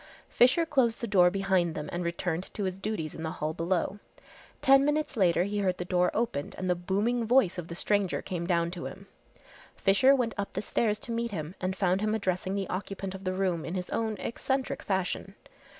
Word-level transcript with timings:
Fisher 0.29 0.65
closed 0.65 0.99
the 0.99 1.05
door 1.05 1.29
behind 1.29 1.75
them 1.75 1.87
and 1.93 2.03
returned 2.03 2.51
to 2.55 2.63
his 2.63 2.79
duties 2.79 3.13
in 3.13 3.21
the 3.21 3.33
hall 3.33 3.53
below. 3.53 3.99
Ten 4.59 4.83
minutes 4.83 5.15
later 5.15 5.43
he 5.43 5.59
heard 5.59 5.77
the 5.77 5.85
door 5.85 6.09
opened 6.15 6.55
and 6.57 6.67
the 6.67 6.73
booming 6.73 7.27
voice 7.27 7.59
of 7.59 7.67
the 7.67 7.75
stranger 7.75 8.19
came 8.19 8.47
down 8.47 8.71
to 8.71 8.85
him. 8.87 9.05
Fisher 9.75 10.15
went 10.15 10.33
up 10.39 10.53
the 10.53 10.61
stairs 10.63 10.97
to 11.01 11.11
meet 11.11 11.29
him 11.29 11.53
and 11.61 11.75
found 11.75 12.01
him 12.01 12.15
addressing 12.15 12.55
the 12.55 12.67
occupant 12.67 13.13
of 13.13 13.25
the 13.25 13.33
room 13.33 13.63
in 13.63 13.75
his 13.75 13.91
own 13.91 14.17
eccentric 14.17 14.81
fashion. 14.81 15.35